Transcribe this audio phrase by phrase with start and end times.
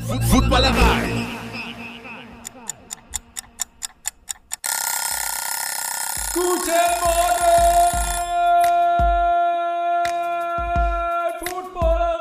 [0.00, 1.26] Footballerei.
[6.32, 7.44] Guten Morgen,
[11.38, 12.14] Footballerei.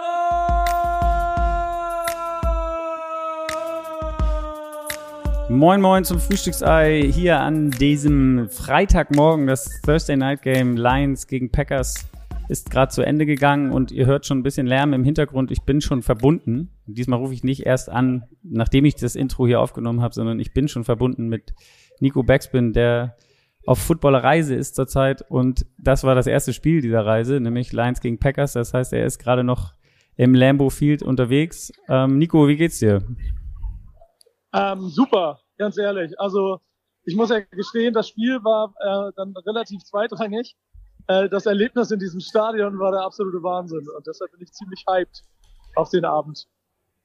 [5.50, 9.48] Moin Moin zum Frühstücksei hier an diesem Freitagmorgen.
[9.48, 12.06] Das Thursday Night Game Lions gegen Packers
[12.50, 15.52] ist gerade zu Ende gegangen und ihr hört schon ein bisschen Lärm im Hintergrund.
[15.52, 16.70] Ich bin schon verbunden.
[16.86, 20.54] Diesmal rufe ich nicht erst an, nachdem ich das Intro hier aufgenommen habe, sondern ich
[20.54, 21.54] bin schon verbunden mit
[22.00, 23.16] Nico Backspin, der
[23.66, 28.20] auf Footballerreise ist zurzeit und das war das erste Spiel dieser Reise, nämlich Lions gegen
[28.20, 28.54] Packers.
[28.54, 29.74] Das heißt, er ist gerade noch
[30.16, 31.72] im Lambeau Field unterwegs.
[31.88, 33.04] Ähm, Nico, wie geht's dir?
[34.54, 36.20] Ähm, super, ganz ehrlich.
[36.20, 36.60] Also
[37.06, 40.56] ich muss ja gestehen, das Spiel war äh, dann relativ zweitrangig.
[41.08, 44.84] Äh, das Erlebnis in diesem Stadion war der absolute Wahnsinn und deshalb bin ich ziemlich
[44.88, 45.24] hyped
[45.76, 46.48] auf den Abend.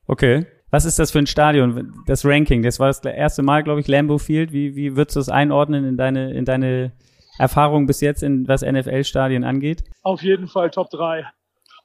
[0.06, 0.46] Okay.
[0.70, 1.94] Was ist das für ein Stadion?
[2.06, 4.52] Das Ranking, das war das erste Mal, glaube ich, Lambeau Field.
[4.52, 6.92] Wie, wie würdest du das einordnen in deine, in deine
[7.38, 9.84] Erfahrung bis jetzt, in was NFL-Stadien angeht?
[10.02, 11.26] Auf jeden Fall Top 3.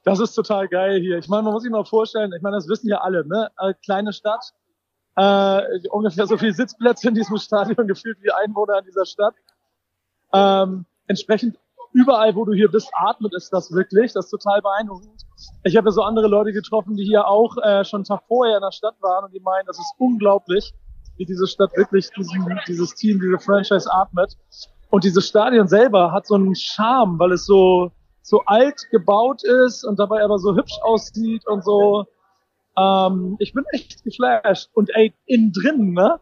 [0.04, 1.18] Das ist total geil hier.
[1.18, 3.50] Ich meine, man muss sich mal vorstellen, ich meine, das wissen ja alle, ne?
[3.58, 4.52] Äh, kleine Stadt,
[5.16, 9.36] äh, ungefähr so viele Sitzplätze in diesem Stadion gefühlt wie Einwohner in dieser Stadt.
[10.34, 11.58] Ähm, entsprechend
[11.94, 14.14] überall, wo du hier bist, atmet es das wirklich.
[14.14, 15.22] Das ist total beeindruckend.
[15.64, 18.58] Ich habe ja so andere Leute getroffen, die hier auch äh, schon einen Tag vorher
[18.58, 20.74] in der Stadt waren und die meinen, das ist unglaublich,
[21.18, 24.38] wie diese Stadt wirklich diesen, dieses Team, diese Franchise atmet.
[24.90, 27.92] Und dieses Stadion selber hat so einen Charme, weil es so,
[28.22, 32.06] so alt gebaut ist und dabei aber so hübsch aussieht und so.
[32.78, 34.70] Ähm, ich bin echt geflasht.
[34.74, 36.20] Und ey, innen drin, ne?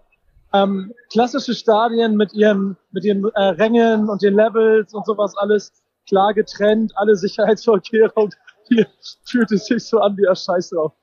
[0.53, 5.71] Ähm, klassische Stadien mit ihren, mit ihren äh, Rängen und den Levels und sowas alles
[6.07, 8.33] klar getrennt, alle Sicherheitsvorkehrungen.
[8.67, 8.87] Hier
[9.25, 10.93] fühlt es sich so an wie ein Scheiß drauf.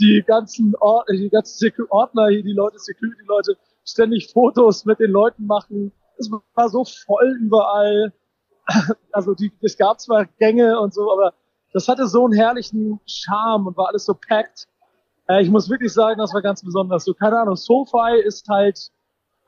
[0.00, 5.46] Die ganzen, Or die ganzen Ordner hier, die Leute, Security-Leute, ständig Fotos mit den Leuten
[5.46, 5.92] machen.
[6.18, 8.12] Es war so voll überall.
[9.12, 11.32] Also die, es gab zwar Gänge und so, aber
[11.72, 14.66] das hatte so einen herrlichen Charme und war alles so packed.
[15.28, 17.04] Äh, ich muss wirklich sagen, das war ganz besonders.
[17.04, 18.90] So, keine Ahnung, SoFi ist halt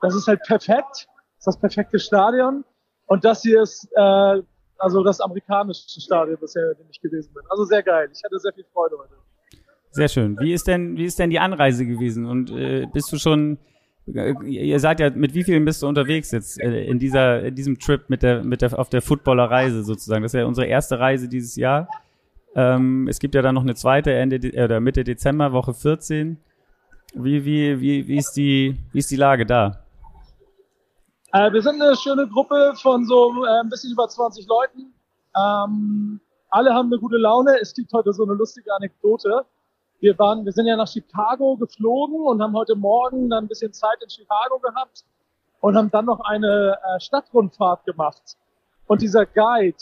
[0.01, 1.07] das ist halt perfekt.
[1.37, 2.63] Das ist das perfekte Stadion.
[3.07, 4.41] Und das hier ist äh,
[4.79, 7.43] also das amerikanische Stadion bisher, in dem ich gewesen bin.
[7.49, 8.09] Also sehr geil.
[8.11, 9.13] Ich hatte sehr viel Freude heute.
[9.91, 10.37] Sehr schön.
[10.39, 12.25] Wie ist denn, wie ist denn die Anreise gewesen?
[12.25, 13.57] Und äh, bist du schon,
[14.07, 17.55] äh, ihr seid ja, mit wie vielen bist du unterwegs jetzt äh, in dieser, in
[17.55, 20.23] diesem Trip mit der, mit der, auf der Footballer-Reise sozusagen?
[20.23, 21.89] Das ist ja unsere erste Reise dieses Jahr.
[22.55, 26.37] Ähm, es gibt ja dann noch eine zweite Ende äh, oder Mitte Dezember, Woche 14.
[27.15, 29.83] Wie, wie, wie, wie ist die, wie ist die Lage da?
[31.31, 34.93] Äh, wir sind eine schöne Gruppe von so äh, ein bisschen über 20 Leuten.
[35.37, 36.19] Ähm,
[36.49, 37.55] alle haben eine gute Laune.
[37.61, 39.45] Es gibt heute so eine lustige Anekdote.
[39.99, 43.71] Wir waren, wir sind ja nach Chicago geflogen und haben heute Morgen dann ein bisschen
[43.73, 45.03] Zeit in Chicago gehabt
[45.59, 48.37] und haben dann noch eine äh, Stadtrundfahrt gemacht.
[48.87, 49.77] Und dieser Guide,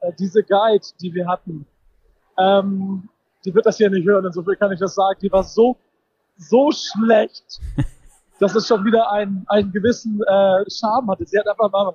[0.00, 1.66] äh, diese Guide, die wir hatten,
[2.36, 3.08] ähm,
[3.46, 5.76] die wird das hier nicht hören, insofern kann ich das sagen, die war so,
[6.36, 7.60] so schlecht
[8.42, 11.24] dass es schon wieder einen, einen gewissen äh, Charme hatte.
[11.24, 11.94] Sie hat einfach mal,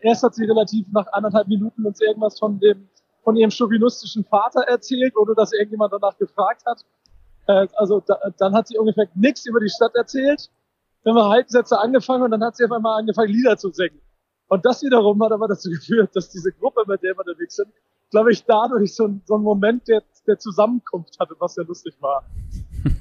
[0.00, 2.88] erst hat sie relativ nach anderthalb Minuten uns irgendwas von dem,
[3.22, 6.86] von ihrem chauvinistischen Vater erzählt, ohne dass irgendjemand danach gefragt hat.
[7.48, 10.48] Äh, also da, dann hat sie ungefähr nichts über die Stadt erzählt.
[11.04, 14.00] Dann haben wir Halbsätze angefangen und dann hat sie auf einmal angefangen, Lieder zu singen.
[14.48, 17.68] Und das wiederum hat aber dazu geführt, dass diese Gruppe, mit der wir unterwegs sind,
[18.10, 21.94] glaube ich, dadurch so, ein, so einen Moment der, der Zusammenkunft hatte, was sehr lustig
[22.00, 22.24] war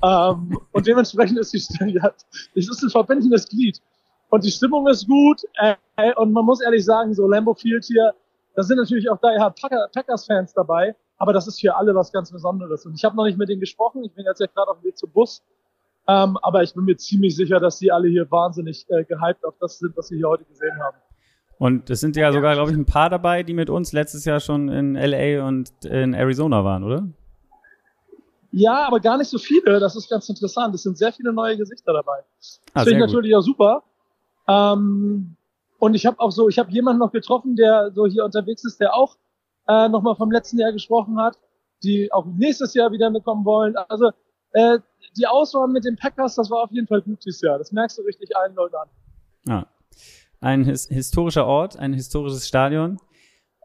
[0.04, 2.12] ähm, und dementsprechend ist die ja,
[2.56, 3.82] es ist ein verbindendes Glied.
[4.30, 5.42] Und die Stimmung ist gut.
[5.56, 8.14] Äh, und man muss ehrlich sagen, so Lambo Field hier,
[8.56, 9.54] da sind natürlich auch daher
[9.94, 10.96] Packers-Fans dabei.
[11.18, 12.86] Aber das ist für alle was ganz Besonderes.
[12.86, 14.04] Und ich habe noch nicht mit denen gesprochen.
[14.04, 15.42] Ich bin jetzt ja gerade auf dem Weg zum Bus.
[16.08, 19.56] Ähm, aber ich bin mir ziemlich sicher, dass die alle hier wahnsinnig äh, gehypt auf
[19.60, 20.98] das sind, was sie hier heute gesehen haben.
[21.60, 24.40] Und es sind ja sogar, glaube ich, ein paar dabei, die mit uns letztes Jahr
[24.40, 27.08] schon in LA und in Arizona waren, oder?
[28.58, 29.80] Ja, aber gar nicht so viele.
[29.80, 30.74] Das ist ganz interessant.
[30.74, 32.24] Es sind sehr viele neue Gesichter dabei.
[32.38, 33.84] Das ah, finde ich natürlich auch super.
[34.48, 35.36] Ähm,
[35.78, 38.80] und ich habe auch so, ich habe jemanden noch getroffen, der so hier unterwegs ist,
[38.80, 39.16] der auch
[39.68, 41.38] äh, nochmal vom letzten Jahr gesprochen hat,
[41.84, 43.76] die auch nächstes Jahr wieder mitkommen wollen.
[43.76, 44.10] Also
[44.54, 44.80] äh,
[45.16, 47.60] die Auswahl mit den Packers, das war auf jeden Fall gut dieses Jahr.
[47.60, 48.88] Das merkst du richtig allen Leuten an.
[49.48, 49.68] Ja.
[50.40, 52.98] Ein his historischer Ort, ein historisches Stadion.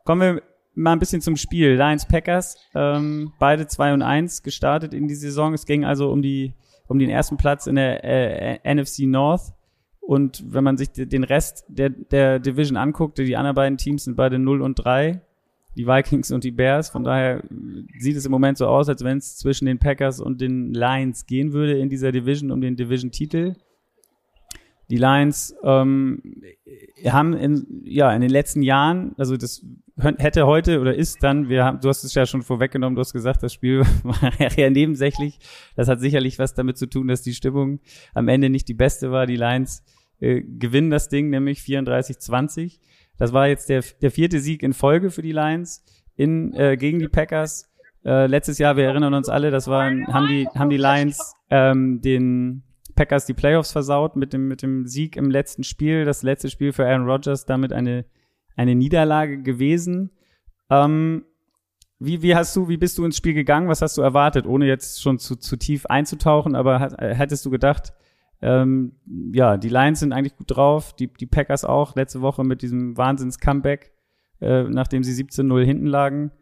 [0.05, 0.43] Kommen wir
[0.75, 1.75] mal ein bisschen zum Spiel.
[1.75, 5.55] Lions Packers, ähm, beide 2 und 1 gestartet in die Saison.
[5.55, 6.55] Es ging also um die
[6.93, 9.53] um den ersten Platz in der äh, NFC North.
[10.01, 14.17] Und wenn man sich den Rest der, der Division anguckt, die anderen beiden Teams sind
[14.17, 15.23] beide 0 und 3.
[15.77, 16.91] die Vikings und die Bears.
[16.91, 17.43] Von daher
[17.99, 21.27] sieht es im Moment so aus, als wenn es zwischen den Packers und den Lions
[21.27, 23.55] gehen würde in dieser Division um den Division-Titel.
[24.91, 26.23] Die Lions ähm,
[27.07, 29.65] haben in, ja, in den letzten Jahren, also das
[29.97, 33.13] hätte heute oder ist dann, wir haben, du hast es ja schon vorweggenommen, du hast
[33.13, 35.39] gesagt, das Spiel war ja nebensächlich.
[35.77, 37.81] Das hat sicherlich was damit zu tun, dass die Stimmung
[38.15, 39.27] am Ende nicht die beste war.
[39.27, 39.83] Die Lions
[40.21, 42.81] äh, gewinnen das Ding, nämlich 34-20.
[43.19, 45.85] Das war jetzt der, der vierte Sieg in Folge für die Lions
[46.17, 47.71] in, äh, gegen die Packers.
[48.05, 52.01] Äh, letztes Jahr, wir erinnern uns alle, das waren, haben die, haben die Lions ähm,
[52.01, 52.65] den
[52.95, 56.05] Packers die Playoffs versaut mit dem, mit dem Sieg im letzten Spiel.
[56.05, 58.05] Das letzte Spiel für Aaron Rodgers, damit eine,
[58.57, 60.11] eine Niederlage gewesen.
[60.71, 61.25] Ähm,
[61.99, 63.69] wie, wie hast du, wie bist du ins Spiel gegangen?
[63.69, 66.57] Was hast du erwartet, ohne jetzt schon zu, zu tief einzutauchen?
[66.57, 67.93] Aber hättest du gedacht,
[68.41, 68.93] ähm,
[69.33, 72.97] ja, die Lions sind eigentlich gut drauf, die, die Packers auch, letzte Woche mit diesem
[72.97, 73.93] Wahnsinns-Comeback,
[74.41, 76.33] äh, nachdem sie 17-0 hinten lagen.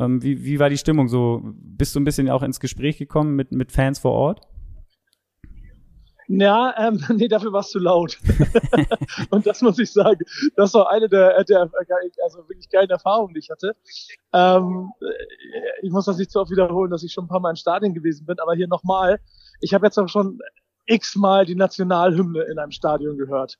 [0.00, 1.42] Ähm, wie, wie war die Stimmung so?
[1.44, 4.40] Bist du ein bisschen auch ins Gespräch gekommen mit, mit Fans vor Ort?
[6.40, 8.18] Ja, ähm, nee, dafür war es zu laut.
[9.30, 10.20] und das muss ich sagen,
[10.56, 11.70] das war eine der, der
[12.22, 13.76] also wirklich geilen Erfahrungen, die ich hatte.
[14.32, 14.92] Ähm,
[15.82, 17.94] ich muss das nicht so oft wiederholen, dass ich schon ein paar Mal in Stadien
[17.94, 19.20] gewesen bin, aber hier nochmal.
[19.60, 20.38] Ich habe jetzt auch schon
[20.86, 23.58] x-mal die Nationalhymne in einem Stadion gehört.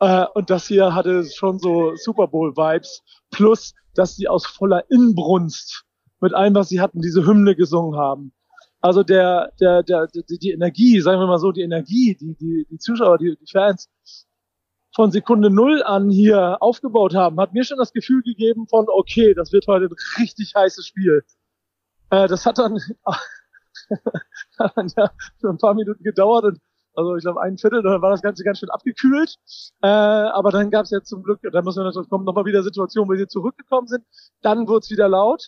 [0.00, 3.02] Äh, und das hier hatte schon so Super Bowl-Vibes.
[3.30, 5.84] Plus, dass sie aus voller Inbrunst
[6.20, 8.32] mit allem, was sie hatten, diese Hymne gesungen haben.
[8.84, 12.66] Also der, der, der, die, die Energie, sagen wir mal so, die Energie, die, die,
[12.68, 13.88] die Zuschauer, die, die Fans
[14.94, 19.32] von Sekunde Null an hier aufgebaut haben, hat mir schon das Gefühl gegeben von, okay,
[19.32, 21.24] das wird heute ein richtig heißes Spiel.
[22.10, 22.78] Äh, das hat dann,
[24.58, 26.60] hat dann ja so ein paar Minuten gedauert und
[26.94, 29.36] also ich glaube ein Viertel, dann war das Ganze ganz schön abgekühlt.
[29.80, 32.62] Äh, aber dann gab es jetzt zum Glück, da muss man natürlich kommen, nochmal wieder
[32.62, 34.04] Situationen, wo sie zurückgekommen sind.
[34.42, 35.46] Dann wurde es wieder laut.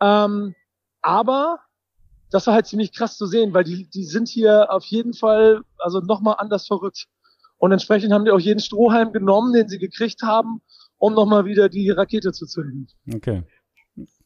[0.00, 0.54] Ähm,
[1.02, 1.58] aber
[2.30, 5.62] das war halt ziemlich krass zu sehen, weil die, die sind hier auf jeden Fall
[5.78, 7.06] also nochmal anders verrückt.
[7.56, 10.60] Und entsprechend haben die auch jeden Strohhalm genommen, den sie gekriegt haben,
[10.98, 12.88] um nochmal wieder die Rakete zu zünden.
[13.12, 13.42] Okay.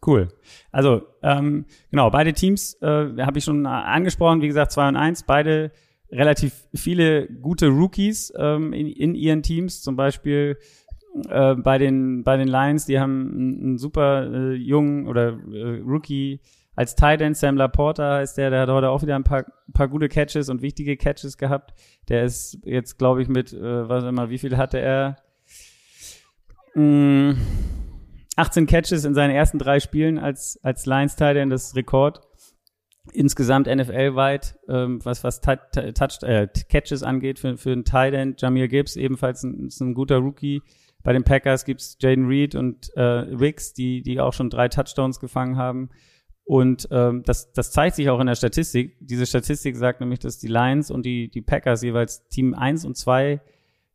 [0.04, 0.28] Cool.
[0.70, 2.86] Also, ähm, genau, beide Teams äh,
[3.20, 5.70] habe ich schon angesprochen, wie gesagt, zwei und eins, beide
[6.10, 10.58] relativ viele gute Rookies ähm, in, in ihren Teams, zum Beispiel
[11.28, 15.80] äh, bei den bei den Lions, die haben einen, einen super äh, jungen oder äh,
[15.86, 16.40] Rookie
[16.74, 19.88] als Tight End Sam Laporta heißt der, der hat heute auch wieder ein paar, paar
[19.88, 21.74] gute Catches und wichtige Catches gehabt.
[22.08, 25.16] Der ist jetzt, glaube ich, mit, äh, was immer, wie viel hatte er?
[26.74, 27.32] Mm,
[28.36, 32.20] 18 Catches in seinen ersten drei Spielen als, als Lions Tight End, das Rekord.
[33.12, 35.58] Insgesamt NFL-weit, ähm, was, was Touch,
[36.22, 38.40] äh, Catches angeht für, für einen Tight End.
[38.40, 40.62] Jamir Gibbs ebenfalls ein, ist ein guter Rookie.
[41.02, 45.20] Bei den Packers gibt's Jaden Reed und äh, Wicks, die, die auch schon drei Touchdowns
[45.20, 45.90] gefangen haben.
[46.44, 48.96] Und ähm, das, das zeigt sich auch in der Statistik.
[49.00, 52.96] Diese Statistik sagt nämlich, dass die Lions und die, die Packers jeweils Team 1 und
[52.96, 53.40] 2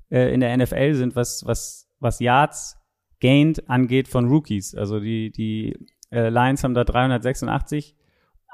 [0.10, 2.78] äh, in der NFL sind, was, was, was Yards
[3.20, 4.76] gained angeht von Rookies.
[4.76, 5.76] Also die, die
[6.12, 7.96] äh, Lions haben da 386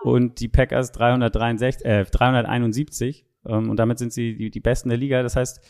[0.03, 3.25] und die Packers 363, äh, 371.
[3.45, 5.21] Ähm, und damit sind sie die, die Besten der Liga.
[5.21, 5.61] Das heißt,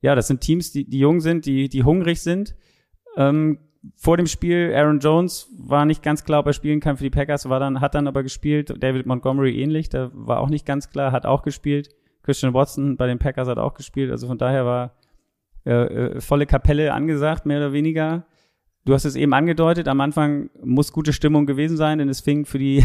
[0.00, 2.54] ja, das sind Teams, die, die jung sind, die, die hungrig sind.
[3.16, 3.58] Ähm,
[3.96, 7.10] vor dem Spiel, Aaron Jones war nicht ganz klar, ob er spielen kann für die
[7.10, 8.74] Packers, war dann, hat dann aber gespielt.
[8.82, 11.90] David Montgomery ähnlich, da war auch nicht ganz klar, hat auch gespielt.
[12.22, 14.10] Christian Watson bei den Packers hat auch gespielt.
[14.10, 14.94] Also von daher war
[15.66, 18.26] äh, äh, volle Kapelle angesagt, mehr oder weniger.
[18.86, 22.44] Du hast es eben angedeutet, am Anfang muss gute Stimmung gewesen sein, denn es fing
[22.44, 22.84] für die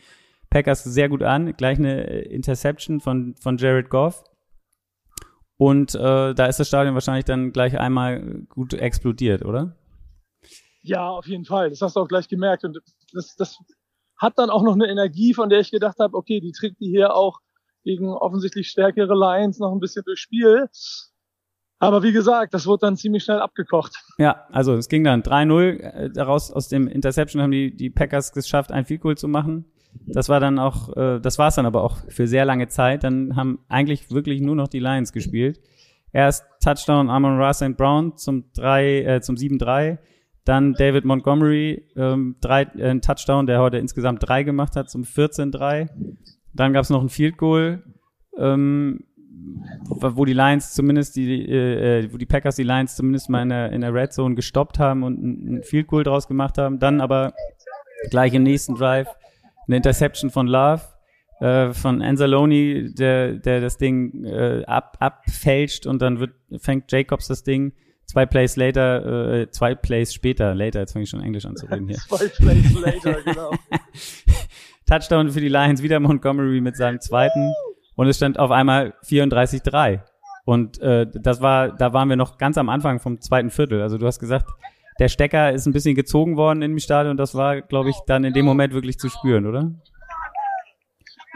[0.50, 1.56] Packers sehr gut an.
[1.56, 4.24] Gleich eine Interception von, von Jared Goff.
[5.56, 9.76] Und äh, da ist das Stadion wahrscheinlich dann gleich einmal gut explodiert, oder?
[10.82, 11.70] Ja, auf jeden Fall.
[11.70, 12.64] Das hast du auch gleich gemerkt.
[12.64, 12.80] Und
[13.12, 13.58] das, das
[14.16, 16.88] hat dann auch noch eine Energie, von der ich gedacht habe, okay, die trägt die
[16.88, 17.40] hier auch
[17.84, 20.68] gegen offensichtlich stärkere Lions noch ein bisschen durchs Spiel.
[21.78, 23.94] Aber wie gesagt, das wurde dann ziemlich schnell abgekocht.
[24.18, 25.80] Ja, also es ging dann 3-0.
[25.80, 29.64] Äh, daraus aus dem Interception haben die, die Packers geschafft, ein Field Goal zu machen.
[30.06, 33.02] Das war dann auch, äh, das war es dann aber auch für sehr lange Zeit.
[33.02, 35.58] Dann haben eigentlich wirklich nur noch die Lions gespielt.
[36.12, 37.76] Erst Touchdown Amon Ross St.
[37.78, 39.98] Brown zum 3, äh, zum 7-3.
[40.44, 45.04] Dann David Montgomery, ähm, drei, äh, ein Touchdown, der heute insgesamt drei gemacht hat, zum
[45.04, 45.88] 14-3.
[46.54, 47.82] Dann gab es noch ein Field Goal,
[48.38, 49.04] ähm,
[49.88, 53.50] wo die Lions zumindest die, äh, äh, wo die Packers die Lions zumindest mal in
[53.50, 56.78] der, in der Red Zone gestoppt haben und ein, ein Field Goal draus gemacht haben.
[56.78, 57.32] Dann aber
[58.10, 59.08] gleich im nächsten Drive
[59.66, 60.82] eine Interception von Love,
[61.40, 67.28] äh, von Anzalone, der, der das Ding äh, ab, abfälscht und dann wird, fängt Jacobs
[67.28, 67.72] das Ding
[68.10, 71.66] zwei Plays later, äh, zwei Plays später, later, jetzt fange ich schon Englisch an zu
[71.66, 71.96] reden hier.
[72.08, 73.52] zwei Plays later, genau.
[74.86, 77.52] Touchdown für die Lions, wieder Montgomery mit seinem zweiten
[77.94, 80.00] und es stand auf einmal 34-3.
[80.44, 83.80] Und äh, das war, da waren wir noch ganz am Anfang vom zweiten Viertel.
[83.82, 84.48] Also du hast gesagt,
[84.98, 87.16] der Stecker ist ein bisschen gezogen worden im Stadion.
[87.16, 89.70] Das war, glaube ich, dann in dem Moment wirklich zu spüren, oder?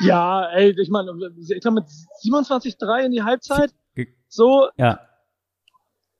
[0.00, 1.12] Ja, ey, ich meine,
[1.48, 3.70] ich glaube mit 27-3 in die Halbzeit.
[4.28, 4.68] So.
[4.76, 4.98] Ja.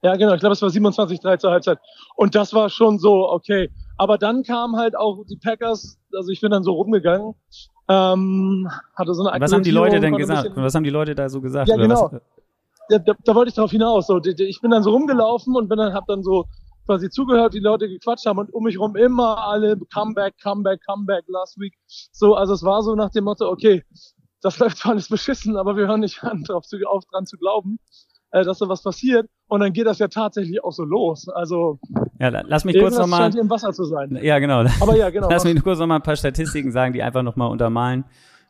[0.05, 0.35] Ja, genau.
[0.35, 1.79] Ich glaube, es war 27-3 zur Halbzeit.
[2.15, 3.71] Und das war schon so, okay.
[3.97, 7.35] Aber dann kamen halt auch die Packers, also ich bin dann so rumgegangen,
[7.89, 10.51] ähm, hatte so eine Was haben die Leute denn gesagt?
[10.57, 11.69] Was haben die Leute da so gesagt?
[11.71, 12.11] Ja, genau.
[12.91, 14.07] Da, da, da, wollte ich drauf hinaus.
[14.07, 16.45] So, ich bin dann so rumgelaufen und bin dann, hab dann so
[16.85, 21.25] quasi zugehört, die Leute gequatscht haben und um mich rum immer alle Comeback, Comeback, Comeback
[21.29, 21.73] last week.
[21.87, 23.83] So, also es war so nach dem Motto, okay,
[24.43, 27.39] das läuft zwar alles beschissen, aber wir hören nicht an, drauf zu, auf, dran zu
[27.39, 27.79] glauben,
[28.33, 29.31] äh, dass da was passiert.
[29.47, 31.29] Und dann geht das ja tatsächlich auch so los.
[31.29, 31.79] Also
[32.19, 33.37] ja, lass mich kurz nochmal.
[33.37, 34.19] im Wasser zu sein.
[34.23, 34.65] Ja, genau.
[34.81, 35.29] Aber ja, genau.
[35.31, 38.05] Lass mich kurz nochmal ein paar Statistiken sagen, die einfach nochmal untermalen,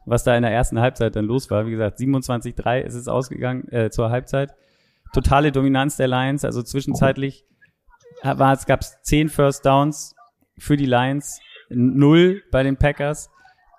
[0.06, 1.66] was da in der ersten Halbzeit dann los war.
[1.66, 4.54] Wie gesagt, 27-3 ist es ausgegangen äh, zur Halbzeit.
[5.12, 7.44] Totale Dominanz der Lions, also zwischenzeitlich
[8.22, 10.14] war es gab es zehn First Downs
[10.58, 13.30] für die Lions, null bei den Packers,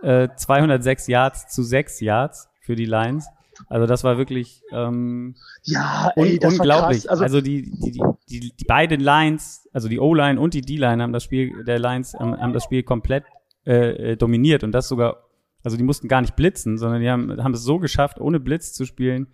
[0.02, 3.28] äh, 206 Yards zu 6 Yards für die Lions.
[3.68, 7.10] Also das war wirklich ähm, ja, ey, un unglaublich.
[7.10, 11.02] Also, also die, die, die, die, die beiden Lines, also die O-Line und die D-Line
[11.02, 13.24] haben das Spiel der Lions ähm, haben das Spiel komplett
[13.66, 15.24] äh, äh, dominiert und das sogar,
[15.64, 18.74] also die mussten gar nicht blitzen, sondern die haben, haben es so geschafft, ohne Blitz
[18.74, 19.28] zu spielen,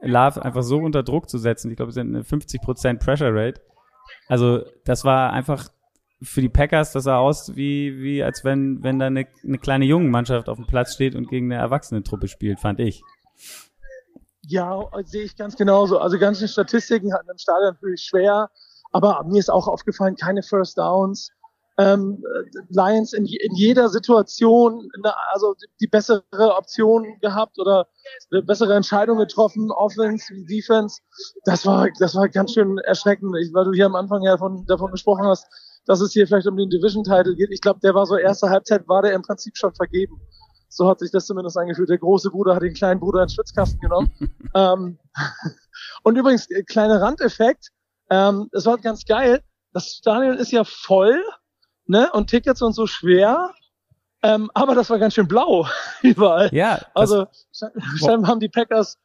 [0.00, 1.70] Love einfach so unter Druck zu setzen.
[1.70, 3.60] Ich glaube, es sind eine 50% Pressure Rate.
[4.28, 5.68] Also das war einfach
[6.22, 9.84] für die Packers, das sah aus wie, wie als wenn, wenn da eine, eine kleine
[9.84, 13.02] Jungenmannschaft auf dem Platz steht und gegen eine erwachsene Truppe spielt, fand ich.
[14.46, 15.98] Ja, sehe ich ganz genauso.
[15.98, 18.50] Also ganze Statistiken hatten im Stadion natürlich schwer,
[18.90, 21.30] aber mir ist auch aufgefallen, keine First Downs.
[21.78, 22.22] Ähm,
[22.68, 27.86] Lions in, in jeder Situation, eine, also die bessere Option gehabt oder
[28.30, 31.00] eine bessere Entscheidung getroffen, Offense, Defense.
[31.44, 34.66] Das war, das war ganz schön erschreckend, ich, weil du hier am Anfang ja von,
[34.66, 35.46] davon gesprochen hast,
[35.86, 37.50] dass es hier vielleicht um den Division-Title geht.
[37.50, 40.20] Ich glaube, der war so erste Halbzeit, war der im Prinzip schon vergeben.
[40.74, 41.90] So hat sich das zumindest angefühlt.
[41.90, 44.10] Der große Bruder hat den kleinen Bruder in den Schwitzkasten genommen.
[44.54, 44.98] ähm,
[46.02, 47.68] und übrigens, äh, kleiner Randeffekt,
[48.08, 49.42] ähm, es war ganz geil.
[49.74, 51.22] Das Stadion ist ja voll,
[51.86, 52.10] ne?
[52.12, 53.52] Und Tickets und so schwer.
[54.22, 55.66] Ähm, aber das war ganz schön blau
[56.02, 56.48] überall.
[56.52, 56.80] Ja.
[56.94, 57.26] Also
[57.98, 58.98] scheinbar haben die Packers,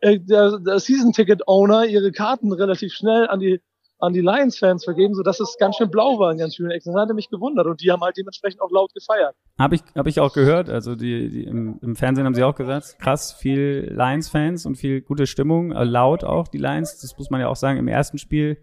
[0.00, 3.60] äh, der, der Season-Ticket-Owner, ihre Karten relativ schnell an die
[4.02, 7.30] an die Lions-Fans vergeben, sodass es ganz schön blau war, ganz schön Das hatte mich
[7.30, 9.36] gewundert und die haben halt dementsprechend auch laut gefeiert.
[9.56, 12.56] Habe ich, hab ich auch gehört, also die, die im, im Fernsehen haben sie auch
[12.56, 17.30] gesagt, krass, viel Lions-Fans und viel gute Stimmung, äh, laut auch die Lions, das muss
[17.30, 18.58] man ja auch sagen, im ersten Spiel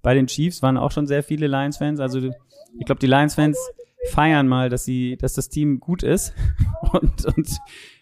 [0.00, 3.58] bei den Chiefs waren auch schon sehr viele Lions-Fans, also ich glaube, die Lions-Fans
[4.10, 6.34] feiern mal, dass sie, dass das Team gut ist
[6.92, 7.48] und, und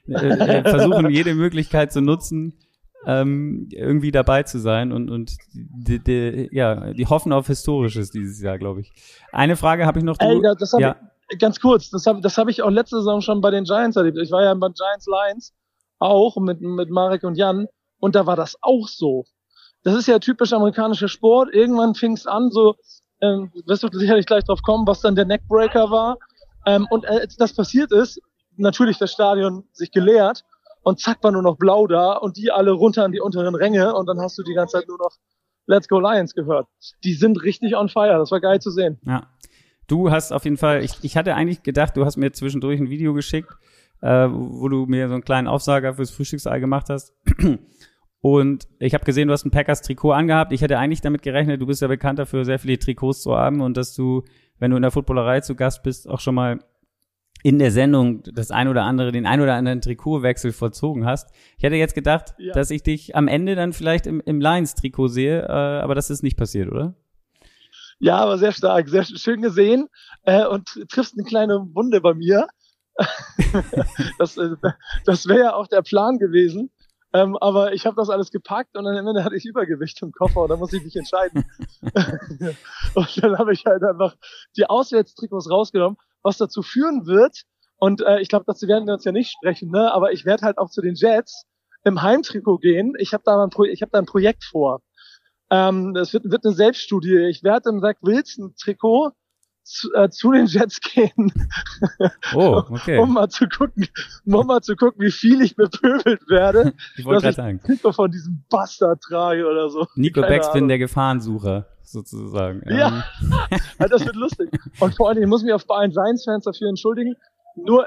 [0.09, 2.59] äh, äh versuchen jede Möglichkeit zu nutzen,
[3.07, 8.41] ähm, irgendwie dabei zu sein und, und die, die, ja, die hoffen auf Historisches dieses
[8.41, 8.93] Jahr, glaube ich.
[9.33, 10.17] Eine Frage habe ich noch.
[10.17, 10.97] Du, Ey, das hab ja.
[11.31, 13.97] ich, ganz kurz, das habe das hab ich auch letzte Saison schon bei den Giants
[13.97, 14.19] erlebt.
[14.19, 15.53] Ich war ja bei Giants Lions
[15.99, 17.67] auch mit, mit Marek und Jan
[17.99, 19.25] und da war das auch so.
[19.85, 21.53] Das ist ja typisch amerikanischer Sport.
[21.53, 22.77] Irgendwann fing es an, so,
[23.21, 26.19] ähm, wirst du sicherlich gleich drauf kommen, was dann der Neckbreaker war.
[26.67, 28.21] Ähm, und als das passiert ist,
[28.57, 30.45] natürlich das Stadion sich geleert
[30.83, 33.95] und zack war nur noch blau da und die alle runter an die unteren Ränge
[33.95, 35.17] und dann hast du die ganze Zeit nur noch
[35.67, 36.67] Let's Go Lions gehört.
[37.05, 38.99] Die sind richtig on fire, das war geil zu sehen.
[39.07, 39.29] Ja.
[39.87, 42.89] Du hast auf jeden Fall, ich, ich hatte eigentlich gedacht, du hast mir zwischendurch ein
[42.89, 43.53] Video geschickt,
[44.01, 47.15] äh, wo du mir so einen kleinen Aufsager fürs Frühstücksei gemacht hast.
[48.21, 50.53] Und ich habe gesehen, du hast ein Packers-Trikot angehabt.
[50.53, 53.61] Ich hätte eigentlich damit gerechnet, du bist ja bekannt dafür, sehr viele Trikots zu haben
[53.61, 54.23] und dass du,
[54.61, 56.61] wenn du in der Footballerei zu Gast bist, auch schon mal
[57.43, 61.31] in der Sendung das ein oder andere, den ein oder anderen Trikotwechsel vollzogen hast.
[61.57, 62.53] Ich hätte jetzt gedacht, ja.
[62.53, 66.23] dass ich dich am Ende dann vielleicht im, im Lions-Trikot sehe, äh, aber das ist
[66.23, 66.95] nicht passiert, oder?
[67.99, 69.89] Ja, aber sehr stark, sehr schön gesehen
[70.25, 72.49] äh, und triffst eine kleine Wunde bei mir.
[74.19, 74.51] das äh,
[75.05, 76.71] das wäre ja auch der Plan gewesen.
[77.15, 80.13] Ähm, aber ich habe das alles gepackt und dann am Ende hatte ich Übergewicht im
[80.13, 81.45] Koffer und da muss ich mich entscheiden.
[82.95, 84.17] und dann habe ich halt einfach
[84.57, 87.45] die Auswärtstrikots rausgenommen was dazu führen wird,
[87.83, 89.93] und äh, ich glaube, dazu werden wir uns ja nicht sprechen, ne?
[89.93, 91.47] aber ich werde halt auch zu den Jets
[91.83, 92.95] im Heimtrikot gehen.
[92.97, 94.83] Ich habe da, ein Pro ich hab da ein Projekt vor.
[95.51, 97.27] Ähm, das wird, wird eine Selbststudie.
[97.29, 99.11] Ich werde im Zach Wilson-Trikot
[99.65, 101.33] zu, äh, zu den Jets gehen,
[102.35, 102.99] Oh, okay.
[102.99, 103.87] um mal zu gucken,
[104.27, 107.61] um mal zu gucken, wie viel ich bepöbelt werde, Ich wollte gerade sagen.
[107.65, 109.87] Trikot von diesem Bastard trage oder so.
[109.95, 110.69] Nico Keine Backspin, Ahnung.
[110.69, 112.63] der Gefahrensucher, sozusagen.
[112.69, 113.05] Ja.
[113.21, 113.33] Ähm,
[113.79, 114.51] Ja, das wird lustig.
[114.81, 117.15] Und vor allem, ich muss mich auf bei allen Giants-Fans dafür entschuldigen.
[117.57, 117.87] Nur,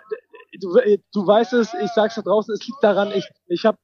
[0.60, 0.77] du,
[1.13, 3.77] du weißt es, ich sag's da draußen, es liegt daran, ich, ich habe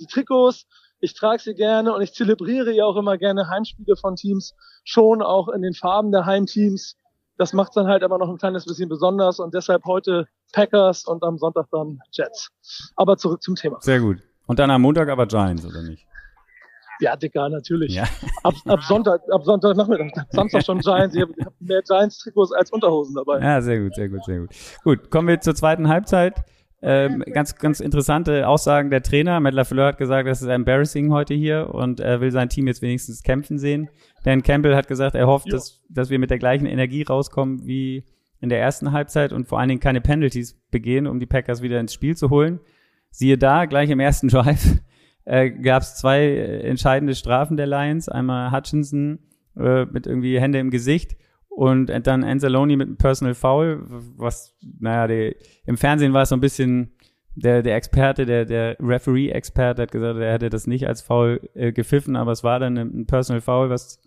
[0.00, 0.66] die Trikots,
[1.00, 5.22] ich trage sie gerne und ich zelebriere ja auch immer gerne Heimspiele von Teams, schon
[5.22, 6.96] auch in den Farben der Heimteams.
[7.36, 11.22] Das macht dann halt aber noch ein kleines bisschen besonders und deshalb heute Packers und
[11.24, 12.48] am Sonntag dann Jets.
[12.96, 13.78] Aber zurück zum Thema.
[13.80, 14.18] Sehr gut.
[14.46, 16.06] Und dann am Montag aber Giants, oder nicht?
[17.00, 17.94] Ja, Dicker, natürlich.
[17.94, 18.04] Ja.
[18.44, 21.16] Ab, ab Sonntag, ab Sonntag Nachmittag, Samstag schon Giants.
[21.16, 23.40] Ich habe hab mehr Giants-Trikots als Unterhosen dabei.
[23.40, 24.50] Ja, sehr gut, sehr gut, sehr gut.
[24.84, 26.44] Gut, kommen wir zur zweiten Halbzeit.
[26.86, 29.40] Ähm, ganz, ganz interessante Aussagen der Trainer.
[29.40, 32.82] Matt LaFleur hat gesagt, das ist embarrassing heute hier und er will sein Team jetzt
[32.82, 33.88] wenigstens kämpfen sehen.
[34.22, 35.52] Dan Campbell hat gesagt, er hofft, Jo.
[35.52, 38.04] dass, dass wir mit der gleichen Energie rauskommen wie
[38.38, 41.80] in der ersten Halbzeit und vor allen Dingen keine Penalties begehen, um die Packers wieder
[41.80, 42.60] ins Spiel zu holen.
[43.10, 44.80] Siehe da, gleich im ersten Drive
[45.24, 48.10] äh, gab es zwei äh, entscheidende Strafen der Lions.
[48.10, 49.20] Einmal Hutchinson
[49.56, 51.16] äh, mit irgendwie Hände im Gesicht
[51.54, 53.80] und dann Anzalone mit einem Personal Foul,
[54.16, 56.96] was, naja, die, im Fernsehen war es so ein bisschen,
[57.36, 61.72] der, der Experte, der, der Referee-Experte hat gesagt, er hätte das nicht als Foul äh,
[61.72, 64.00] gepfiffen, aber es war dann ein Personal Foul, was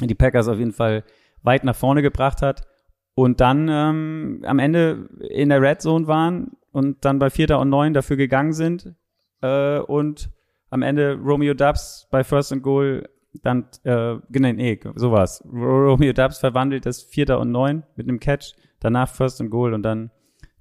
[0.00, 1.04] die Packers auf jeden Fall
[1.42, 2.66] weit nach vorne gebracht hat.
[3.14, 7.68] Und dann ähm, am Ende in der Red Zone waren und dann bei Vierter und
[7.68, 8.94] Neun dafür gegangen sind
[9.42, 10.30] äh, und
[10.70, 13.06] am Ende Romeo Dubs bei First and Goal
[13.42, 15.42] dann, äh, genau, nee, so war's.
[15.50, 19.82] Romeo Dubs verwandelt das Vierter und Neun mit einem Catch, danach First and Goal und
[19.82, 20.10] dann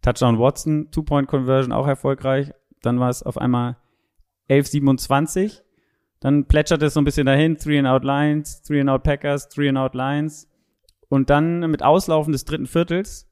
[0.02, 2.52] Touchdown Watson, Two-Point-Conversion auch erfolgreich.
[2.82, 3.78] Dann war es auf einmal
[4.50, 5.62] 11-27.
[6.20, 9.50] Dann plätschert es so ein bisschen dahin, Three and Out Lines, Three and Out Packers,
[9.50, 10.48] Three and Out Lines.
[11.10, 13.28] Und dann mit Auslaufen des dritten Viertels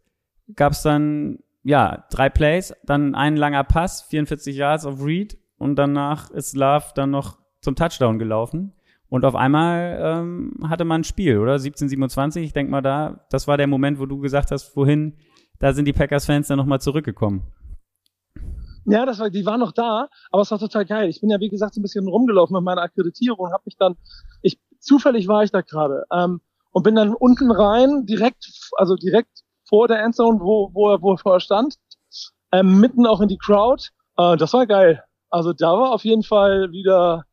[0.56, 5.76] gab es dann, ja, drei Plays, dann ein langer Pass, 44 Yards auf Reed und
[5.76, 8.74] danach ist Love dann noch zum Touchdown gelaufen.
[9.10, 11.56] Und auf einmal ähm, hatte man ein Spiel, oder?
[11.56, 15.18] 17-27, ich denk mal da, das war der Moment, wo du gesagt hast, wohin,
[15.60, 17.44] da sind die Packers-Fans dann nochmal zurückgekommen.
[18.86, 21.10] Ja, das war, die waren noch da, aber es war total geil.
[21.10, 23.96] Ich bin ja, wie gesagt, so ein bisschen rumgelaufen mit meiner Akkreditierung, habe mich dann,
[24.42, 26.42] ich, zufällig war ich da gerade, ähm,
[26.72, 31.14] und bin dann unten rein, direkt, also direkt vor der Endzone, wo, wo er, wo
[31.14, 31.76] er vorher stand,
[32.52, 33.84] ähm, mitten auch in die Crowd.
[34.18, 35.04] Äh, das war geil.
[35.30, 37.26] Also da war auf jeden Fall wieder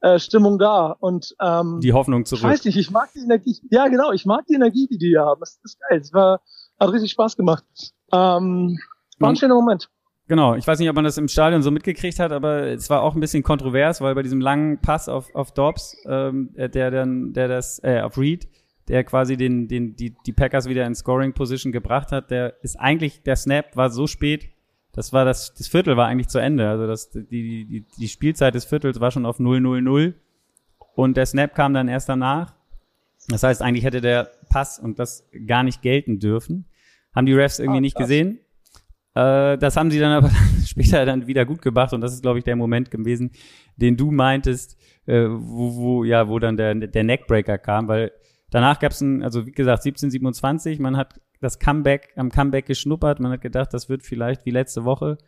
[0.00, 0.96] äh, Stimmung da.
[0.98, 2.44] Und ähm, Die Hoffnung ich zurück.
[2.44, 3.58] weiß nicht, ich mag die Energie.
[3.70, 5.40] Ja, genau, ich mag die Energie, die die hier haben.
[5.40, 6.00] Das ist geil.
[6.00, 6.40] Es war,
[6.78, 7.64] hat richtig Spaß gemacht.
[8.12, 8.78] Ähm,
[9.18, 9.88] war ein schöner Moment.
[10.28, 13.02] Genau, ich weiß nicht, ob man das im Stadion so mitgekriegt hat, aber es war
[13.02, 16.90] auch ein bisschen kontrovers, weil bei diesem langen Pass auf, auf Dobbs, ähm, äh, der
[16.90, 18.48] dann, der das, äh, auf Reed,
[18.88, 22.74] der quasi den, den, die, die Packers wieder in Scoring Position gebracht hat, der ist
[22.78, 24.48] eigentlich, der Snap war so spät,
[24.96, 28.54] das war das, das Viertel war eigentlich zu Ende, also das, die, die, die Spielzeit
[28.54, 30.14] des Viertels war schon auf 0-0-0
[30.94, 32.54] und der Snap kam dann erst danach.
[33.28, 36.64] Das heißt, eigentlich hätte der Pass und das gar nicht gelten dürfen.
[37.14, 38.40] Haben die Refs irgendwie Ah, nicht gesehen.
[39.14, 40.30] Äh, das haben sie dann aber
[40.64, 43.32] später dann wieder gut gemacht und das ist, glaube ich, der Moment gewesen,
[43.76, 48.12] den du meintest, äh, wo, wo, ja, wo dann der, der Neckbreaker kam, weil
[48.50, 53.20] danach gab es ein, also wie gesagt, 1727, man hat das Comeback, am Comeback geschnuppert,
[53.20, 55.18] man hat gedacht, das wird vielleicht wie letzte Woche.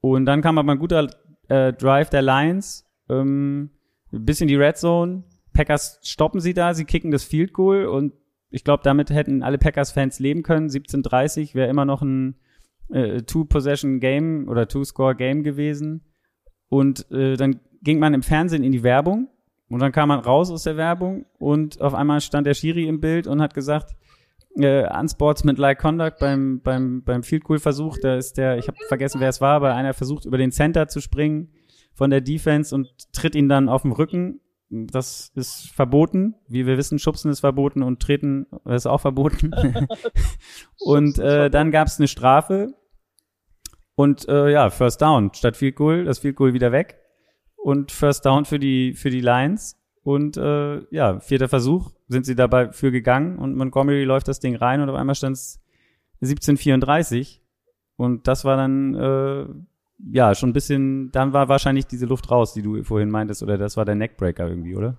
[0.00, 1.08] Und dann kam aber ein guter
[1.48, 3.70] äh, Drive der Lions, ähm,
[4.10, 5.24] bis in die Red Zone.
[5.52, 8.12] Packers stoppen sie da, sie kicken das Field Goal und
[8.50, 10.68] ich glaube, damit hätten alle Packers-Fans leben können.
[10.68, 12.36] 17:30 wäre immer noch ein
[12.90, 16.02] äh, Two-Possession-Game oder Two-Score-Game gewesen.
[16.68, 19.28] Und äh, dann ging man im Fernsehen in die Werbung
[19.68, 23.00] und dann kam man raus aus der Werbung und auf einmal stand der Schiri im
[23.00, 23.94] Bild und hat gesagt,
[24.56, 29.20] äh, Unsportsmanlike Conduct beim, beim, beim Field Goal Versuch, da ist der, ich habe vergessen,
[29.20, 31.52] wer es war, aber einer versucht über den Center zu springen
[31.94, 34.40] von der Defense und tritt ihn dann auf den Rücken.
[34.68, 36.34] Das ist verboten.
[36.48, 39.52] Wie wir wissen, Schubsen ist verboten und Treten ist auch verboten.
[40.80, 42.74] und äh, dann gab es eine Strafe
[43.94, 46.98] und äh, ja, First Down statt Field Goal, das Field Goal wieder weg
[47.56, 49.75] und First Down für die für die Lions
[50.06, 54.54] und äh, ja, vierter Versuch sind sie dabei für gegangen und Montgomery läuft das Ding
[54.54, 55.60] rein und auf einmal stand es
[56.22, 57.40] 17:34
[57.96, 59.46] und das war dann äh,
[60.12, 63.58] ja schon ein bisschen, dann war wahrscheinlich diese Luft raus, die du vorhin meintest, oder
[63.58, 64.96] das war der Neckbreaker irgendwie, oder?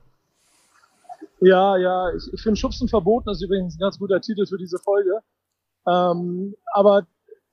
[1.40, 4.58] Ja, ja, ich, ich finde Schubsen verboten, das ist übrigens ein ganz guter Titel für
[4.58, 5.22] diese Folge.
[5.88, 7.08] Ähm, aber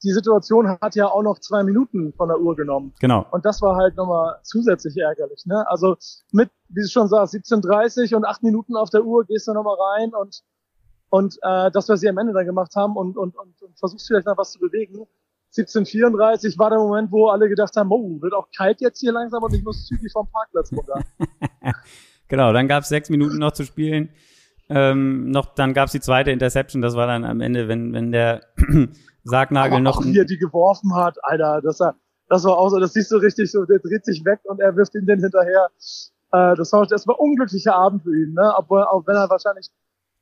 [0.04, 2.92] die Situation hat ja auch noch zwei Minuten von der Uhr genommen.
[3.00, 3.26] Genau.
[3.30, 5.46] Und das war halt nochmal zusätzlich ärgerlich.
[5.46, 5.64] Ne?
[5.68, 5.96] Also
[6.30, 9.76] mit, wie du schon sagst, 17.30 und acht Minuten auf der Uhr gehst du nochmal
[9.96, 10.42] rein und,
[11.08, 14.06] und äh, das, was sie am Ende dann gemacht haben und, und, und, und versuchst
[14.06, 15.06] vielleicht noch was zu bewegen.
[15.56, 19.42] 1734 war der Moment, wo alle gedacht haben, oh, wird auch kalt jetzt hier langsam
[19.42, 21.00] und ich muss zügig vom Parkplatz runter.
[22.28, 24.10] genau, dann gab es sechs Minuten noch zu spielen.
[24.68, 28.12] Ähm, noch, dann gab es die zweite Interception, das war dann am Ende, wenn, wenn
[28.12, 28.40] der
[29.24, 29.98] Sargnagel noch.
[29.98, 31.96] Auch hier die geworfen hat, Alter, das war,
[32.28, 34.76] das war auch so, das siehst du richtig so, der dreht sich weg und er
[34.76, 35.68] wirft ihn den hinterher.
[36.32, 38.52] Äh, das war, das war ein unglücklicher Abend für ihn, ne?
[38.56, 39.68] Obwohl, auch wenn er wahrscheinlich,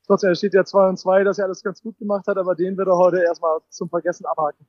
[0.05, 2.55] trotzdem, er steht ja 2 und 2, dass er alles ganz gut gemacht hat, aber
[2.55, 4.65] den wird er heute erstmal zum Vergessen abhaken.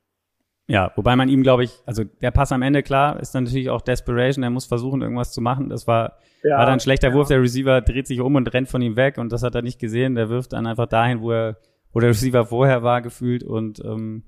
[0.66, 3.68] Ja, wobei man ihm, glaube ich, also der Pass am Ende, klar, ist dann natürlich
[3.68, 5.68] auch Desperation, er muss versuchen, irgendwas zu machen.
[5.68, 7.14] Das war, ja, war dann ein schlechter ja.
[7.14, 9.61] Wurf, der Receiver dreht sich um und rennt von ihm weg und das hat er
[9.61, 10.14] nicht gesehen.
[10.14, 11.59] Der wirft dann einfach dahin, wo er,
[11.95, 14.25] wo der Receiver vorher war, gefühlt und ähm,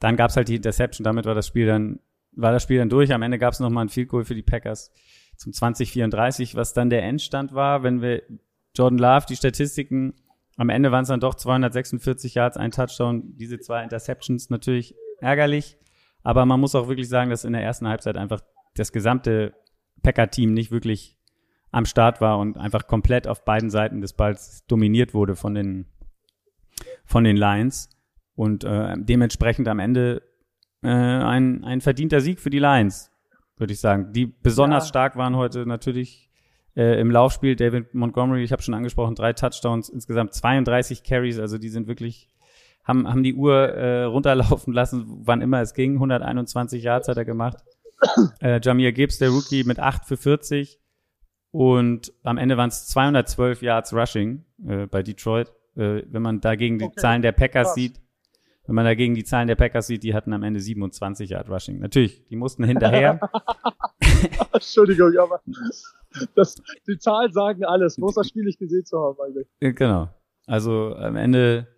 [0.00, 2.00] dann gab's halt die Interception, damit war das Spiel dann,
[2.32, 3.12] war das Spiel dann durch.
[3.12, 4.90] Am Ende gab's noch mal ein Field Goal für die Packers
[5.36, 8.22] zum 2034, was dann der Endstand war, wenn wir
[8.74, 10.14] Jordan Love, die Statistiken,
[10.56, 15.78] am Ende waren es dann doch 246 Yards, ein Touchdown, diese zwei Interceptions natürlich ärgerlich.
[16.22, 18.40] Aber man muss auch wirklich sagen, dass in der ersten Halbzeit einfach
[18.74, 19.54] das gesamte
[20.02, 21.18] Packer-Team nicht wirklich
[21.70, 25.86] am Start war und einfach komplett auf beiden Seiten des Balls dominiert wurde von den,
[27.12, 27.88] von den Lions.
[28.34, 30.22] Und äh, dementsprechend am Ende
[30.82, 33.12] äh, ein, ein verdienter Sieg für die Lions,
[33.56, 34.12] würde ich sagen.
[34.12, 34.88] Die besonders ja.
[34.88, 36.30] stark waren heute natürlich
[36.74, 37.54] äh, im Laufspiel.
[37.54, 41.38] David Montgomery, ich habe schon angesprochen, drei Touchdowns, insgesamt 32 Carries.
[41.38, 42.28] Also die sind wirklich
[42.84, 45.94] haben, haben die Uhr äh, runterlaufen lassen, wann immer es ging.
[45.94, 47.58] 121 Yards hat er gemacht.
[48.40, 50.80] Äh, Jamir Gibbs, der Rookie, mit 8 für 40.
[51.52, 55.52] Und am Ende waren es 212 Yards Rushing äh, bei Detroit.
[55.76, 57.00] Äh, wenn man dagegen die okay.
[57.00, 57.74] Zahlen der Packers Krass.
[57.74, 58.00] sieht,
[58.66, 61.80] wenn man dagegen die Zahlen der Packers sieht, die hatten am Ende 27 Yard Rushing.
[61.80, 63.20] Natürlich, die mussten hinterher.
[64.52, 65.40] Entschuldigung, aber
[66.34, 67.98] das, die Zahlen sagen alles.
[67.98, 69.48] Muss das Spiel nicht gesehen zu haben eigentlich.
[69.60, 70.10] Äh, genau.
[70.46, 71.68] Also am Ende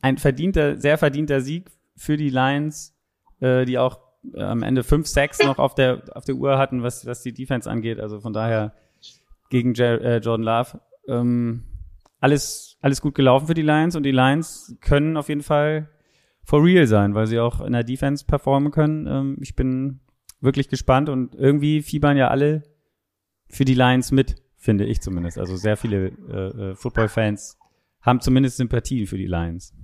[0.00, 2.96] ein verdienter, sehr verdienter Sieg für die Lions,
[3.40, 4.00] äh, die auch
[4.34, 7.70] äh, am Ende 5-6 noch auf der, auf der Uhr hatten, was, was die Defense
[7.70, 8.00] angeht.
[8.00, 8.74] Also von daher
[9.50, 10.80] gegen Jer äh, Jordan Love.
[11.06, 11.64] Ähm,
[12.20, 15.88] alles, alles gut gelaufen für die Lions und die Lions können auf jeden Fall
[16.42, 19.06] for real sein, weil sie auch in der Defense performen können.
[19.06, 20.00] Ähm, ich bin
[20.40, 22.62] wirklich gespannt und irgendwie fiebern ja alle
[23.48, 25.38] für die Lions mit, finde ich zumindest.
[25.38, 27.58] Also sehr viele äh, äh, Football-Fans
[28.00, 29.74] haben zumindest Sympathien für die Lions.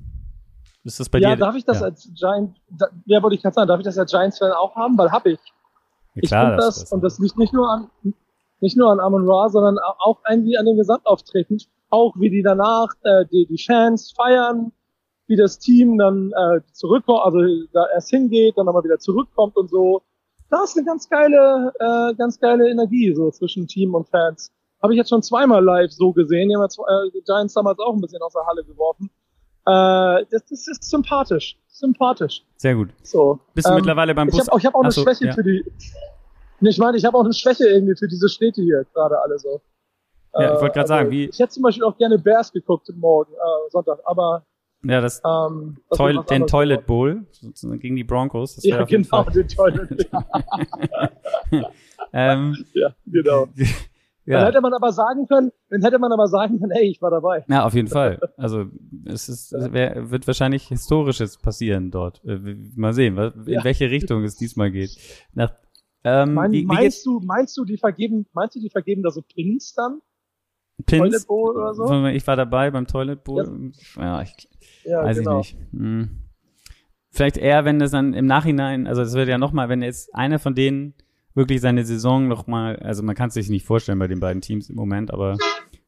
[0.85, 1.37] Ist das bei ja, dir?
[1.37, 1.87] darf ich das ja.
[1.87, 4.99] als Giant, da, ja, wollte ich gerade sagen, darf ich das als Giants-Fan auch haben?
[4.99, 5.39] Weil habe ich.
[6.15, 7.91] Ja, ich finde das, das, und das liegt nicht nur an,
[8.61, 11.59] nicht nur an Amon Ra, sondern auch irgendwie an den Gesamtauftreten.
[11.95, 14.73] Auch wie die danach, äh, die, die Fans feiern,
[15.29, 17.39] wie das Team dann äh, zurückkommt, also
[17.73, 20.03] da erst hingeht, dann nochmal wieder zurückkommt und so.
[20.51, 24.51] Da ist eine ganz geile, äh, ganz geile Energie so zwischen Team und Fans.
[24.83, 26.49] Habe ich jetzt schon zweimal live so gesehen.
[26.49, 29.09] Die haben ja, äh, die Giants damals auch ein bisschen aus der Halle geworfen.
[29.65, 31.57] Äh, das, das ist sympathisch.
[31.69, 32.43] Sympathisch.
[32.57, 32.91] Sehr gut.
[33.05, 33.39] So.
[33.55, 34.41] Bist du ähm, mittlerweile beim Bus?
[34.41, 35.33] Ich habe hab auch eine Achso, Schwäche ja.
[35.33, 35.65] für die.
[36.61, 39.61] Ich meine, ich habe auch eine Schwäche irgendwie für diese Städte hier gerade alle so.
[40.37, 41.25] Ja, ich wollte gerade also, sagen, wie.
[41.27, 44.45] Ich hätte zum Beispiel auch gerne Bears geguckt morgen, äh, Sonntag, aber.
[44.83, 48.57] Ja, das, ähm, das Toil den Toilet Bowl sozusagen gegen die Broncos.
[48.57, 50.11] Das ja, genau, den Toilet.
[52.13, 53.49] ähm, ja, genau.
[54.27, 54.39] Ja.
[54.39, 57.11] Dann hätte man aber sagen können, dann hätte man aber sagen können, hey, ich war
[57.11, 57.45] dabei.
[57.49, 58.21] Ja, auf jeden Fall.
[58.39, 58.65] Also
[59.05, 62.25] es ist, es wär, wird wahrscheinlich Historisches passieren dort.
[62.25, 62.39] Äh,
[62.75, 63.65] mal sehen, in ja.
[63.65, 64.97] welche Richtung es diesmal geht.
[65.35, 65.53] Nach,
[66.05, 69.21] ähm, mein, wie, meinst du, meinst du, die vergeben, meinst du, die vergeben da so
[69.21, 70.01] Pins dann?
[70.87, 71.01] Pins?
[71.01, 72.07] Toilet Bowl oder so?
[72.07, 73.73] Ich war dabei beim Toilet Bowl.
[73.97, 74.49] Ja, ja ich
[74.85, 75.41] ja, weiß genau.
[75.41, 75.73] ich nicht.
[75.73, 76.09] Hm.
[77.11, 80.41] Vielleicht eher, wenn das dann im Nachhinein, also es wird ja nochmal, wenn jetzt einer
[80.41, 80.95] von denen
[81.35, 84.43] wirklich seine Saison noch mal, also man kann es sich nicht vorstellen bei den beiden
[84.43, 85.37] Teams im Moment, aber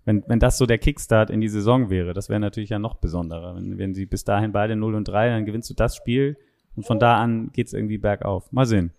[0.05, 2.95] wenn, wenn das so der Kickstart in die Saison wäre, das wäre natürlich ja noch
[2.95, 3.57] besonderer.
[3.57, 6.37] Wenn, wenn sie bis dahin beide 0 und 3, dann gewinnst du das Spiel
[6.77, 8.53] und von da an geht's irgendwie bergauf.
[8.53, 8.93] Mal sehen.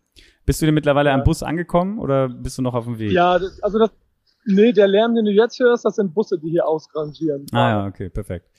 [0.45, 1.15] Bist du denn mittlerweile ja.
[1.15, 3.11] am Bus angekommen oder bist du noch auf dem Weg?
[3.11, 3.91] Ja, das, also das,
[4.47, 7.45] nee, der Lärm, den du jetzt hörst, das sind Busse, die hier ausrangieren.
[7.51, 8.49] Ah ja, okay, perfekt.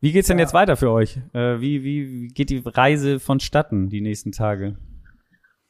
[0.00, 0.44] Wie geht's denn ja.
[0.44, 1.16] jetzt weiter für euch?
[1.32, 4.76] Äh, wie, wie, wie geht die Reise vonstatten die nächsten Tage?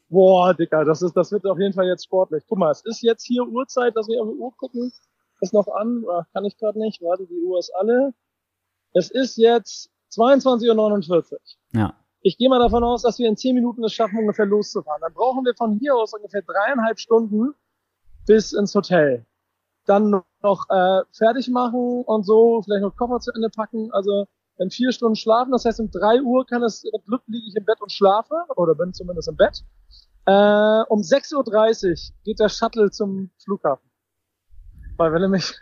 [0.09, 2.45] Boah, Dicker, das ist, das wird auf jeden Fall jetzt sportlich.
[2.49, 4.93] Guck mal, es ist jetzt hier Uhrzeit, dass wir auf die Uhr gucken.
[5.41, 7.03] Ist noch an, Ach, kann ich gerade nicht.
[7.03, 8.13] Warte, die Uhr ist alle.
[8.93, 11.39] Es ist jetzt 22.49 Uhr.
[11.73, 11.95] Ja.
[12.21, 15.01] Ich gehe mal davon aus, dass wir in 10 Minuten es schaffen, ungefähr loszufahren.
[15.01, 17.55] Dann brauchen wir von hier aus ungefähr dreieinhalb Stunden
[18.27, 19.27] bis ins Hotel.
[19.87, 23.91] Dann noch äh, fertig machen und so, vielleicht noch Koffer zu Ende packen.
[23.93, 25.53] Also dann vier Stunden schlafen.
[25.53, 28.75] Das heißt, um drei Uhr kann es Glück liege ich im Bett und schlafe oder
[28.75, 29.65] bin zumindest im Bett.
[30.27, 33.91] Äh, um 6.30 Uhr geht der Shuttle zum Flughafen.
[34.97, 35.55] Weil wenn nämlich,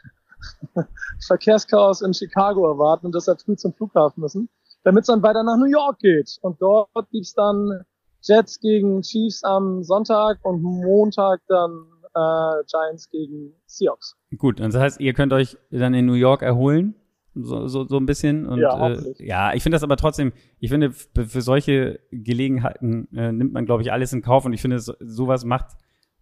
[1.27, 4.49] Verkehrschaos in Chicago erwarten und deshalb früh zum Flughafen müssen,
[4.85, 6.39] damit es dann weiter nach New York geht.
[6.43, 7.85] Und dort gibt's dann
[8.23, 14.17] Jets gegen Chiefs am Sonntag und Montag dann äh, Giants gegen Seahawks.
[14.37, 16.95] Gut, und das heißt, ihr könnt euch dann in New York erholen,
[17.35, 18.47] so, so, so ein bisschen.
[18.47, 23.33] Und, Ja, äh, ja ich finde das aber trotzdem, ich finde, für solche Gelegenheiten äh,
[23.33, 25.69] nimmt man, glaube ich, alles in Kauf und ich finde, so, sowas macht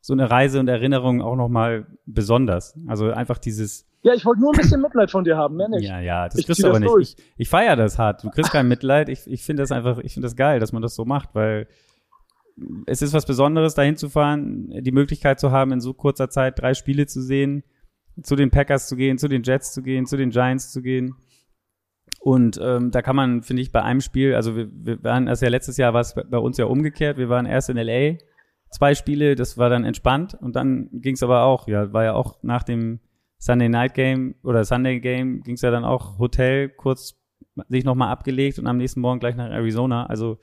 [0.01, 2.75] so eine Reise und Erinnerung auch nochmal besonders.
[2.87, 5.87] Also einfach dieses, Ja, ich wollte nur ein bisschen Mitleid von dir haben, mehr nicht.
[5.87, 6.91] ja, ja, das Ich kriegst du aber nicht.
[6.91, 7.15] durch.
[7.19, 8.25] Ich, ich feiere das hart.
[8.25, 9.09] Du kriegst kein Mitleid.
[9.11, 11.67] Ich, ich finde das einfach, ich finde das geil, dass man das so macht, weil
[12.87, 16.59] es ist was Besonderes, dahin zu fahren, die Möglichkeit zu haben, in so kurzer Zeit
[16.59, 17.63] drei Spiele zu sehen,
[18.23, 21.15] zu den Packers zu gehen, zu den Jets zu gehen, zu den Giants zu gehen.
[22.21, 25.47] Und ähm, da kann man, finde ich, bei einem Spiel, also wir, wir waren, also
[25.47, 28.19] ja letztes Jahr war es bei uns ja umgekehrt, wir waren erst in LA,
[28.71, 32.13] zwei Spiele, das war dann entspannt und dann ging es aber auch, ja, war ja
[32.13, 33.01] auch nach dem
[33.39, 37.17] Sunday Night Game oder Sunday Game ging es ja dann auch Hotel kurz
[37.69, 40.07] sich nochmal abgelegt und am nächsten Morgen gleich nach Arizona.
[40.07, 40.39] Also,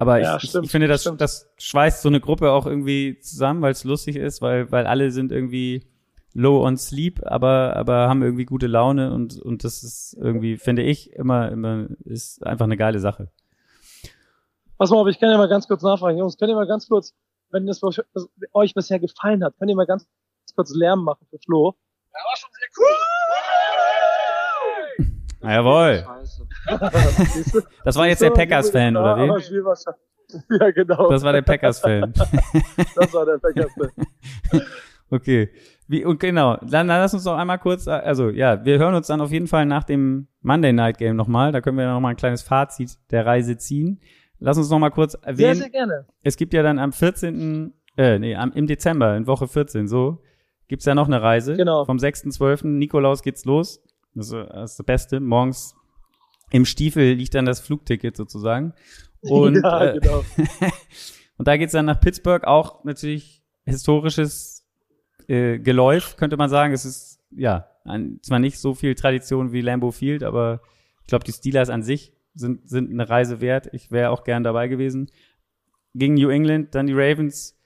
[0.00, 1.20] aber Ja, ich, stimmt, ich finde, das, stimmt.
[1.20, 5.10] das schweißt so eine Gruppe auch irgendwie zusammen, weil es lustig ist, weil, weil alle
[5.12, 5.86] sind irgendwie
[6.34, 10.82] low on sleep, aber, aber haben irgendwie gute Laune und, und das ist irgendwie, finde
[10.82, 13.30] ich, immer, immer, ist einfach eine geile Sache.
[14.78, 16.18] Pass mal auf, ich kann ja mal ganz kurz nachfragen.
[16.18, 17.14] Jungs, könnt ihr mal ganz kurz,
[17.50, 20.06] wenn das euch- das euch bisher gefallen hat, könnt ihr mal ganz
[20.54, 21.76] kurz Lärm machen für Flo?
[22.14, 22.96] Ja, war schon sehr cool!
[25.40, 26.04] Na, jawohl.
[27.84, 30.56] Das war jetzt der Packers-Fan, oder wie?
[30.58, 31.10] Ja, genau.
[31.10, 32.12] Das war der Packers-Fan.
[32.94, 33.90] Das war der Packers-Fan.
[35.12, 35.50] Okay.
[35.88, 39.08] Wie, und genau, dann, dann lass uns noch einmal kurz, also ja, wir hören uns
[39.08, 41.50] dann auf jeden Fall nach dem Monday Night Game nochmal.
[41.50, 44.00] Da können wir noch mal ein kleines Fazit der Reise ziehen.
[44.38, 46.06] Lass uns noch mal kurz Sehr, erwähnen, sehr gerne.
[46.22, 50.22] es gibt ja dann am 14., äh, nee, am, im Dezember, in Woche 14, so,
[50.68, 51.56] gibt's ja noch eine Reise.
[51.56, 51.84] Genau.
[51.84, 52.68] Vom 6.12.
[52.68, 53.82] Nikolaus geht's los.
[54.14, 55.20] Das ist, das Beste.
[55.20, 55.74] Morgens
[56.50, 58.74] im Stiefel liegt dann das Flugticket sozusagen.
[59.20, 60.24] Und, ja, äh, genau.
[61.38, 64.66] und da geht's dann nach Pittsburgh, auch natürlich historisches
[65.28, 66.72] äh, Geläuf, könnte man sagen.
[66.72, 70.60] Es ist, ja, ein, zwar nicht so viel Tradition wie Lambeau Field, aber
[71.02, 73.68] ich glaube, die Steelers an sich sind, sind eine Reise wert.
[73.72, 75.10] Ich wäre auch gern dabei gewesen.
[75.94, 77.58] Gegen New England, dann die Ravens,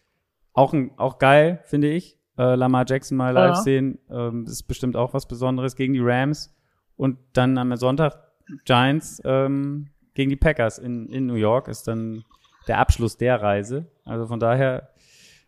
[0.52, 2.18] auch, ein, auch geil, finde ich.
[2.37, 3.62] Äh, Lamar Jackson mal live Ja.
[3.62, 5.77] sehen, ähm, ist bestimmt auch was Besonderes.
[5.77, 6.55] Gegen die Rams
[6.97, 8.16] und dann am Sonntag
[8.64, 12.25] Giants ähm, gegen die Packers in, in New York ist dann
[12.68, 13.87] der Abschluss der Reise.
[14.05, 14.90] Also von daher,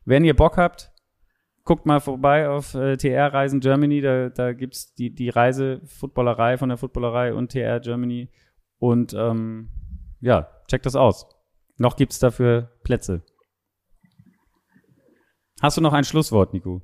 [0.05, 0.91] wenn ihr Bock habt,
[1.65, 4.01] guckt mal vorbei auf äh, TR Reisen Germany.
[4.01, 8.29] Da, da gibt's die, die Reise Footballerei von der Footballerei und TR Germany.
[8.79, 9.69] Und ähm,
[10.21, 11.29] ja, checkt das aus.
[11.79, 13.23] Noch gibt's dafür Plätze.
[15.61, 16.83] Hast du noch ein Schlusswort, Nico?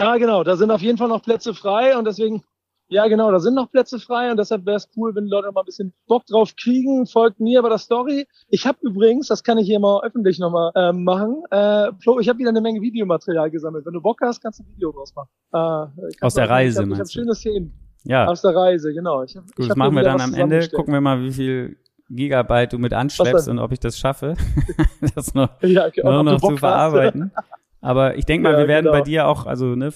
[0.00, 0.44] Ja, genau.
[0.44, 2.42] Da sind auf jeden Fall noch Plätze frei und deswegen,
[2.88, 5.50] ja, genau, da sind noch Plätze frei und deshalb wäre es cool, wenn die Leute
[5.52, 7.06] mal ein bisschen Bock drauf kriegen.
[7.06, 8.26] Folgt mir bei der Story.
[8.48, 12.28] Ich habe übrigens, das kann ich hier mal öffentlich nochmal ähm, machen, äh, Flo, ich
[12.28, 13.86] habe wieder eine Menge Videomaterial gesammelt.
[13.86, 15.28] Wenn du Bock hast, kannst du ein Video draus machen.
[15.52, 17.72] Äh, Aus der Reise, Ich habe hab schöne Szenen
[18.04, 19.22] Ja, aus der Reise, genau.
[19.22, 20.68] Ich hab, ich gut, hab das machen wir dann am Ende.
[20.68, 24.34] Gucken wir mal, wie viel Gigabyte du mit anschleppst und ob ich das schaffe,
[25.14, 26.02] das noch Ja, okay.
[26.04, 27.32] noch Bock zu verarbeiten.
[27.80, 28.96] Aber ich denke mal, Ja, wir werden genau.
[28.96, 29.90] bei dir auch, also ne,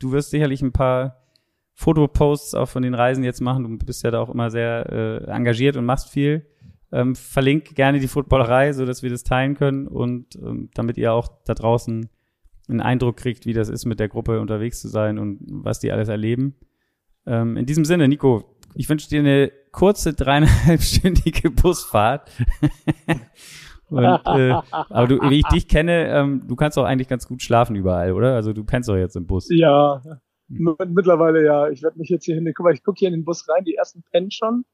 [0.00, 1.24] du wirst sicherlich ein paar
[1.74, 3.78] Fotoposts auch von den Reisen jetzt machen.
[3.78, 6.46] Du bist ja da auch immer sehr äh, engagiert und machst viel.
[6.92, 11.12] Ähm, verlink gerne die Footballerei, so dass wir das teilen können und ähm, damit ihr
[11.12, 12.08] auch da draußen
[12.68, 15.90] einen Eindruck kriegt, wie das ist, mit der Gruppe unterwegs zu sein und was die
[15.90, 16.54] alles erleben.
[17.26, 22.30] Ähm, in diesem Sinne, Nico, ich wünsche dir eine kurze dreieinhalbstündige Busfahrt.
[23.88, 27.42] Und, äh, aber du, wie ich dich kenne, ähm, du kannst doch eigentlich ganz gut
[27.42, 28.34] schlafen überall, oder?
[28.34, 29.48] Also du pennst doch jetzt im Bus.
[29.50, 30.02] Ja,
[30.48, 31.68] mittlerweile ja.
[31.68, 32.50] Ich werde mich jetzt hier hin.
[32.56, 33.64] Guck mal, ich gucke hier in den Bus rein.
[33.64, 34.64] Die ersten pennen schon.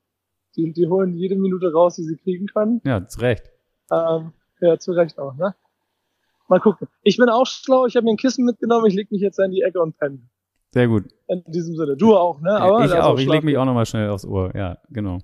[0.56, 2.80] Die, die holen jede Minute raus, die sie kriegen können.
[2.84, 3.50] Ja, zu Recht.
[3.90, 5.54] Ähm, ja, zu Recht auch, ne?
[6.48, 6.88] Mal gucken.
[7.02, 7.86] Ich bin auch schlau.
[7.86, 8.86] Ich habe mir ein Kissen mitgenommen.
[8.86, 10.20] Ich leg mich jetzt in die Ecke und penne.
[10.72, 11.04] Sehr gut.
[11.28, 11.96] In diesem Sinne.
[11.96, 12.52] Du auch, ne?
[12.52, 13.14] Aber ich auch.
[13.14, 13.30] Ich schlafen.
[13.30, 14.54] leg mich auch nochmal schnell aufs Ohr.
[14.54, 15.18] Ja, genau.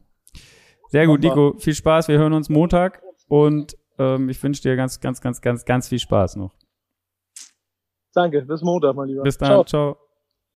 [0.89, 1.55] Sehr gut, Nico.
[1.59, 2.09] Viel Spaß.
[2.09, 5.99] Wir hören uns Montag und ähm, ich wünsche dir ganz, ganz, ganz, ganz, ganz viel
[5.99, 6.53] Spaß noch.
[8.15, 8.43] Danke.
[8.43, 9.23] Bis Montag, mein Lieber.
[9.23, 9.49] Bis dann.
[9.49, 9.65] Ciao.
[9.65, 10.06] Ciao.